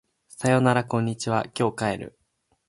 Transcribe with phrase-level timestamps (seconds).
[0.29, 2.17] さよならこんにちは今日帰る